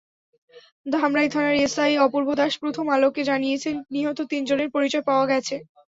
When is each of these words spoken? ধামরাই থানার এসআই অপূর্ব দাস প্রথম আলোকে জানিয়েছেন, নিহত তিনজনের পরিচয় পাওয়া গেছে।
ধামরাই 0.85 1.29
থানার 1.33 1.55
এসআই 1.59 1.93
অপূর্ব 2.05 2.29
দাস 2.35 2.53
প্রথম 2.61 2.85
আলোকে 2.95 3.21
জানিয়েছেন, 3.29 3.75
নিহত 3.93 4.19
তিনজনের 4.31 4.69
পরিচয় 4.75 5.03
পাওয়া 5.09 5.25
গেছে। 5.31 5.55